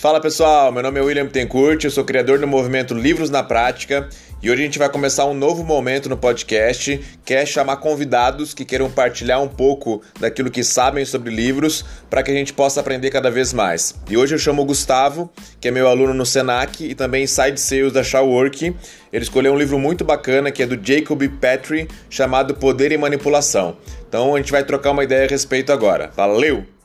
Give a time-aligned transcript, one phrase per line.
[0.00, 4.08] Fala pessoal, meu nome é William Tencourt, eu sou criador do movimento Livros na Prática
[4.42, 8.54] e hoje a gente vai começar um novo momento no podcast que é chamar convidados
[8.54, 12.80] que queiram partilhar um pouco daquilo que sabem sobre livros para que a gente possa
[12.80, 13.94] aprender cada vez mais.
[14.08, 17.60] E hoje eu chamo o Gustavo, que é meu aluno no Senac e também Side
[17.60, 18.74] Sales da Shawwork.
[19.12, 23.76] Ele escolheu um livro muito bacana que é do Jacob Petrie chamado Poder e Manipulação.
[24.08, 26.10] Então a gente vai trocar uma ideia a respeito agora.
[26.16, 26.79] Valeu!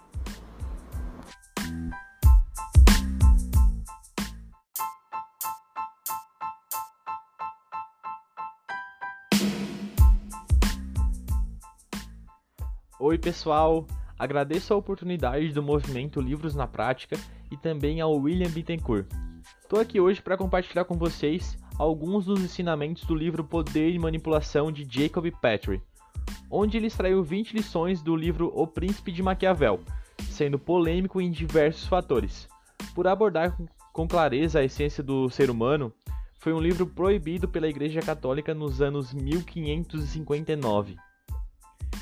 [13.07, 13.85] Oi, pessoal!
[14.17, 17.15] Agradeço a oportunidade do movimento Livros na Prática
[17.51, 19.05] e também ao William Bittencourt.
[19.61, 24.71] Estou aqui hoje para compartilhar com vocês alguns dos ensinamentos do livro Poder e Manipulação
[24.71, 25.83] de Jacob Petrie,
[26.49, 29.81] onde ele extraiu 20 lições do livro O Príncipe de Maquiavel,
[30.23, 32.47] sendo polêmico em diversos fatores.
[32.95, 33.55] Por abordar
[33.93, 35.93] com clareza a essência do ser humano,
[36.39, 40.95] foi um livro proibido pela Igreja Católica nos anos 1559.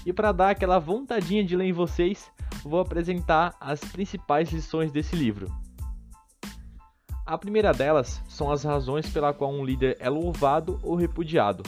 [0.05, 2.29] E para dar aquela vontadinha de ler em vocês,
[2.63, 5.49] vou apresentar as principais lições desse livro.
[7.25, 11.63] A primeira delas são as razões pela qual um líder é louvado ou repudiado.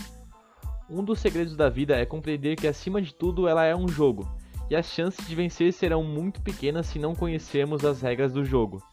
[0.89, 4.30] Um dos segredos da vida é compreender que acima de tudo ela é um jogo,
[4.69, 8.83] e as chances de vencer serão muito pequenas se não conhecermos as regras do jogo.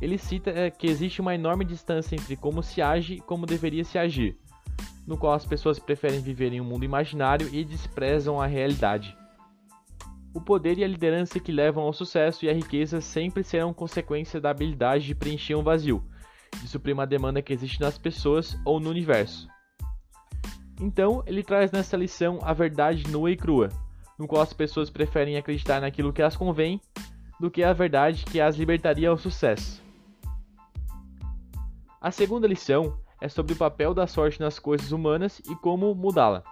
[0.00, 3.84] Ele cita é, que existe uma enorme distância entre como se age e como deveria
[3.84, 4.36] se agir
[5.06, 9.16] no qual as pessoas preferem viver em um mundo imaginário e desprezam a realidade.
[10.34, 14.40] O poder e a liderança que levam ao sucesso e à riqueza sempre serão consequência
[14.40, 16.02] da habilidade de preencher um vazio,
[16.60, 19.46] de suprir uma demanda que existe nas pessoas ou no universo.
[20.80, 23.68] Então, ele traz nessa lição a verdade nua e crua,
[24.18, 26.80] no qual as pessoas preferem acreditar naquilo que as convém
[27.38, 29.82] do que a verdade que as libertaria ao sucesso.
[32.00, 36.42] A segunda lição é sobre o papel da sorte nas coisas humanas e como mudá-la.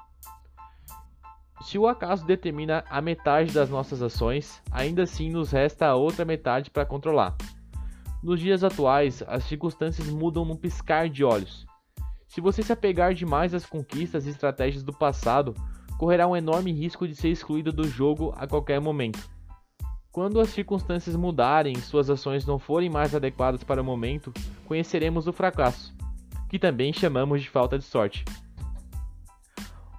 [1.62, 6.24] Se o acaso determina a metade das nossas ações, ainda assim nos resta a outra
[6.24, 7.36] metade para controlar.
[8.22, 11.66] Nos dias atuais, as circunstâncias mudam num piscar de olhos.
[12.28, 15.56] Se você se apegar demais às conquistas e estratégias do passado,
[15.98, 19.28] correrá um enorme risco de ser excluído do jogo a qualquer momento.
[20.12, 24.32] Quando as circunstâncias mudarem e suas ações não forem mais adequadas para o momento,
[24.66, 25.98] conheceremos o fracasso
[26.50, 28.24] que também chamamos de falta de sorte.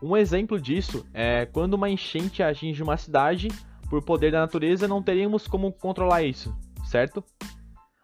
[0.04, 3.48] Um exemplo disso é quando uma enchente atinge uma cidade,
[3.90, 6.54] por poder da natureza não teríamos como controlar isso,
[6.84, 7.24] certo?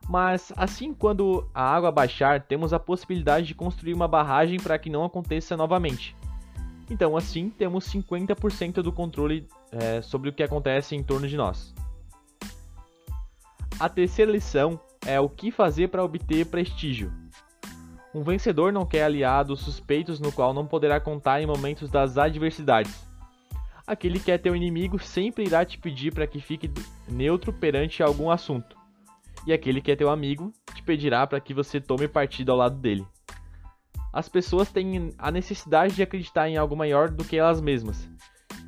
[0.07, 4.89] Mas assim quando a água baixar, temos a possibilidade de construir uma barragem para que
[4.89, 6.15] não aconteça novamente.
[6.89, 11.75] Então assim temos 50% do controle é, sobre o que acontece em torno de nós.
[13.77, 17.11] A terceira lição é o que fazer para obter prestígio.
[18.13, 23.05] Um vencedor não quer aliados suspeitos no qual não poderá contar em momentos das adversidades.
[23.85, 26.69] Aquele que é teu inimigo sempre irá te pedir para que fique
[27.07, 28.75] neutro perante algum assunto.
[29.45, 32.77] E aquele que é teu amigo te pedirá para que você tome partido ao lado
[32.77, 33.05] dele.
[34.11, 38.09] As pessoas têm a necessidade de acreditar em algo maior do que elas mesmas.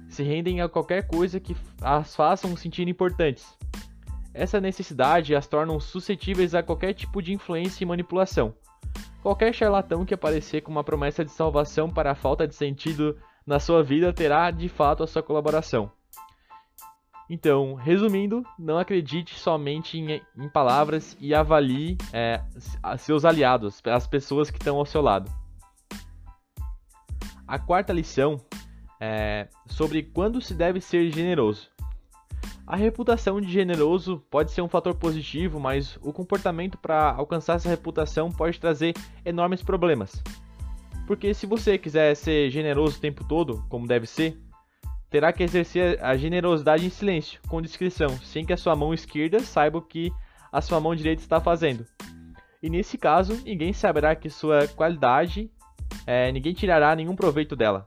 [0.08, 3.58] Se rendem a qualquer coisa que as façam sentir importantes.
[4.34, 8.54] Essa necessidade as torna suscetíveis a qualquer tipo de influência e manipulação.
[9.22, 13.60] Qualquer charlatão que aparecer com uma promessa de salvação para a falta de sentido na
[13.60, 15.92] sua vida terá de fato a sua colaboração.
[17.30, 22.42] Então, resumindo, não acredite somente em, em palavras e avalie é,
[22.98, 25.30] seus aliados, as pessoas que estão ao seu lado.
[27.48, 28.38] A quarta lição
[29.00, 31.70] é sobre quando se deve ser generoso.
[32.70, 37.68] A reputação de generoso pode ser um fator positivo, mas o comportamento para alcançar essa
[37.68, 38.94] reputação pode trazer
[39.26, 40.22] enormes problemas.
[41.08, 44.38] Porque se você quiser ser generoso o tempo todo, como deve ser,
[45.10, 49.40] terá que exercer a generosidade em silêncio, com discrição, sem que a sua mão esquerda
[49.40, 50.14] saiba o que
[50.52, 51.88] a sua mão direita está fazendo.
[52.62, 55.50] E nesse caso, ninguém saberá que sua qualidade,
[56.06, 57.84] é, ninguém tirará nenhum proveito dela.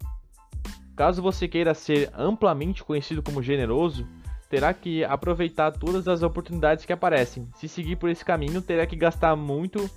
[0.97, 4.05] Caso você queira ser amplamente conhecido como generoso,
[4.53, 7.49] terá que aproveitar todas as oportunidades que aparecem.
[7.57, 9.91] Se seguir por esse caminho, terá que gastar muito,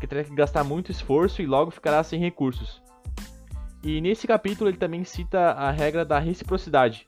[0.00, 2.80] que terá que gastar muito esforço e logo ficará sem recursos.
[3.84, 7.04] E nesse capítulo ele também cita a regra da reciprocidade,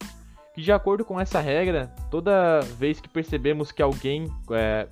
[0.54, 4.86] que de acordo com essa regra, toda vez que percebemos que alguém é,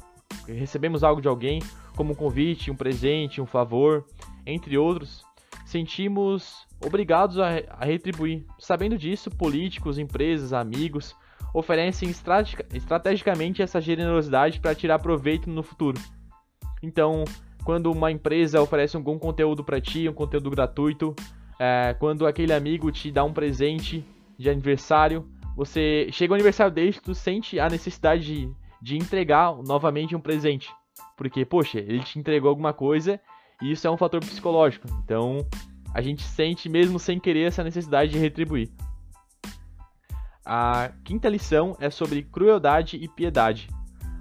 [0.47, 1.61] recebemos algo de alguém,
[1.95, 4.07] como um convite, um presente, um favor,
[4.47, 5.23] entre outros,
[5.67, 7.49] sentimos obrigados a,
[7.79, 8.47] a retribuir.
[8.59, 11.15] Sabendo disso, políticos, empresas, amigos
[11.53, 12.11] oferecem
[12.73, 16.01] estrategicamente essa generosidade para tirar proveito no futuro,
[16.83, 17.25] Então,
[17.65, 21.15] quando uma empresa oferece algum conteúdo para ti, um conteúdo gratuito,
[21.59, 24.05] é, quando aquele amigo te dá um presente
[24.39, 30.17] de aniversário, você chega o aniversário dele, tu sente a necessidade de, de entregar novamente
[30.17, 30.71] um presente.
[31.17, 33.21] Porque, poxa, ele te entregou alguma coisa
[33.61, 34.89] e isso é um fator psicológico.
[35.05, 35.47] Então,
[35.93, 38.71] a gente sente mesmo sem querer essa necessidade de retribuir.
[40.45, 43.69] A quinta lição é sobre crueldade e piedade.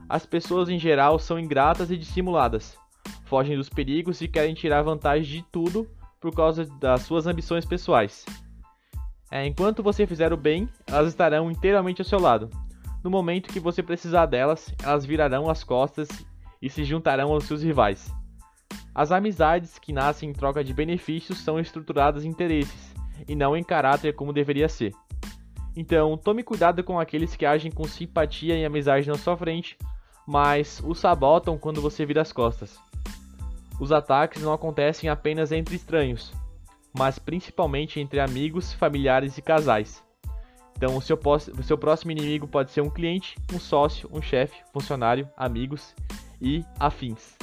[0.07, 2.77] As pessoas em geral são ingratas e dissimuladas,
[3.25, 5.87] fogem dos perigos e querem tirar vantagem de tudo
[6.19, 8.25] por causa das suas ambições pessoais.
[9.31, 12.49] É, enquanto você fizer o bem, elas estarão inteiramente ao seu lado.
[13.03, 16.09] No momento que você precisar delas, elas virarão as costas
[16.61, 18.11] e se juntarão aos seus rivais.
[18.93, 22.93] As amizades que nascem em troca de benefícios são estruturadas em interesses
[23.27, 24.91] e não em caráter como deveria ser.
[25.79, 29.77] Então, tome cuidado com aqueles que agem com simpatia e amizade na sua frente,
[30.27, 32.77] mas o sabotam quando você vira as costas.
[33.79, 36.33] Os ataques não acontecem apenas entre estranhos,
[36.93, 40.03] mas principalmente entre amigos, familiares e casais.
[40.75, 41.17] Então, o seu,
[41.57, 45.95] o seu próximo inimigo pode ser um cliente, um sócio, um chefe, funcionário, amigos
[46.41, 47.37] e afins.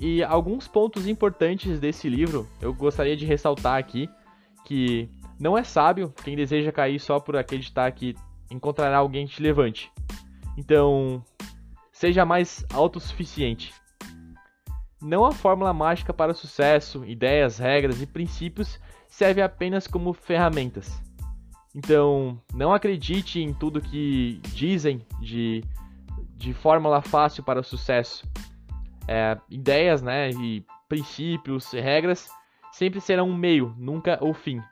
[0.00, 4.10] E alguns pontos importantes desse livro eu gostaria de ressaltar aqui
[4.64, 5.08] que
[5.38, 8.14] não é sábio quem deseja cair só por acreditar que
[8.50, 9.90] encontrará alguém que te levante.
[10.56, 11.24] Então,
[11.92, 13.72] seja mais autossuficiente.
[15.02, 21.00] Não há fórmula mágica para sucesso, ideias, regras e princípios servem apenas como ferramentas.
[21.74, 25.62] Então, não acredite em tudo que dizem de,
[26.36, 28.26] de fórmula fácil para o sucesso.
[29.06, 32.28] É, ideias né, e princípios, regras
[32.72, 34.62] sempre serão um meio, nunca o fim.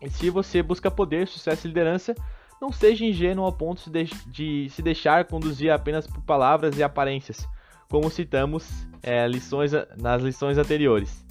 [0.00, 2.14] E se você busca poder, sucesso e liderança,
[2.60, 7.46] não seja ingênuo ao ponto de, de se deixar conduzir apenas por palavras e aparências,
[7.88, 11.24] como citamos é, lições, nas lições anteriores.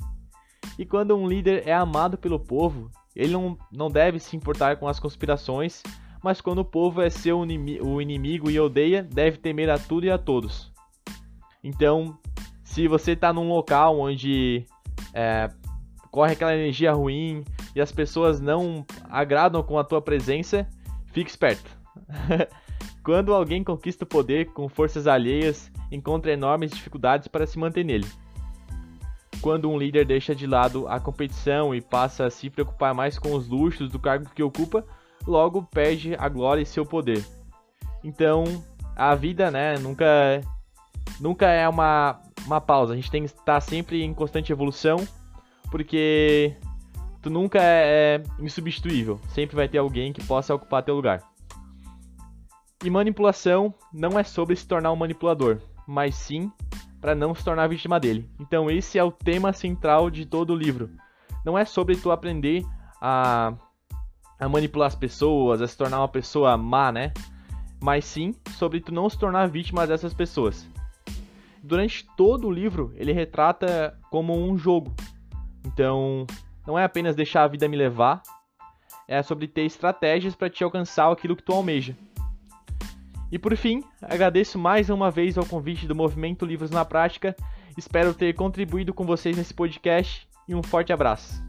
[0.77, 4.87] E quando um líder é amado pelo povo, ele não, não deve se importar com
[4.87, 5.81] as conspirações,
[6.23, 10.11] mas quando o povo é seu o inimigo e odeia, deve temer a tudo e
[10.11, 10.71] a todos.
[11.63, 12.17] Então,
[12.63, 14.65] se você está num local onde
[15.13, 15.49] é,
[16.11, 17.43] corre aquela energia ruim
[17.75, 20.67] e as pessoas não agradam com a tua presença,
[21.11, 21.69] fique esperto.
[23.03, 28.07] Quando alguém conquista o poder com forças alheias, encontra enormes dificuldades para se manter nele.
[29.41, 33.35] Quando um líder deixa de lado a competição e passa a se preocupar mais com
[33.35, 34.83] os luxos do cargo que ocupa,
[35.27, 37.23] logo perde a glória e seu poder.
[38.03, 38.43] Então,
[38.95, 40.41] a vida, né, nunca
[41.19, 42.93] nunca é uma uma pausa.
[42.93, 45.05] A gente tem que estar sempre em constante evolução,
[45.69, 46.55] porque
[47.25, 49.19] tu nunca é, é insubstituível.
[49.29, 51.23] Sempre vai ter alguém que possa ocupar teu lugar.
[52.83, 55.57] E manipulação não é sobre se tornar um manipulador,
[55.87, 56.51] mas sim
[57.01, 58.29] para não se tornar vítima dele.
[58.39, 60.91] Então esse é o tema central de todo o livro.
[61.43, 62.63] Não é sobre tu aprender
[63.01, 63.55] a,
[64.39, 67.11] a manipular as pessoas, a se tornar uma pessoa má, né?
[67.81, 70.69] Mas sim sobre tu não se tornar vítima dessas pessoas.
[71.63, 74.93] Durante todo o livro, ele retrata como um jogo.
[75.65, 76.27] Então,
[76.65, 78.21] não é apenas deixar a vida me levar,
[79.07, 81.95] é sobre ter estratégias para te alcançar aquilo que tu almeja.
[83.31, 87.35] E por fim, agradeço mais uma vez ao convite do Movimento Livros na Prática.
[87.77, 91.43] Espero ter contribuído com vocês nesse podcast e um forte abraço.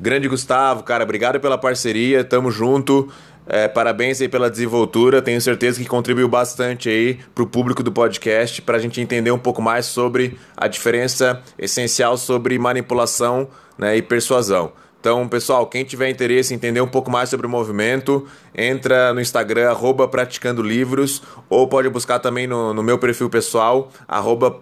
[0.00, 3.08] Grande Gustavo, cara, obrigado pela parceria, tamo junto.
[3.46, 7.90] É, parabéns aí pela desenvoltura, tenho certeza que contribuiu bastante aí para o público do
[7.90, 13.96] podcast, para a gente entender um pouco mais sobre a diferença essencial sobre manipulação né,
[13.96, 14.72] e persuasão.
[15.02, 18.24] Então, pessoal, quem tiver interesse em entender um pouco mais sobre o movimento,
[18.56, 23.90] entra no Instagram, arroba praticando livros, ou pode buscar também no, no meu perfil pessoal,
[24.06, 24.56] arroba.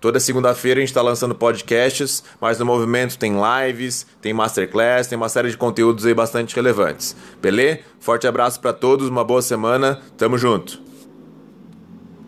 [0.00, 5.16] Toda segunda-feira a gente está lançando podcasts, mas no movimento tem lives, tem masterclass, tem
[5.16, 7.14] uma série de conteúdos aí bastante relevantes.
[7.40, 7.78] Beleza?
[8.00, 10.85] Forte abraço para todos, uma boa semana, tamo junto!